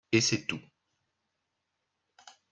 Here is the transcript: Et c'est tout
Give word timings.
Et 0.11 0.19
c'est 0.19 0.47
tout 0.47 0.59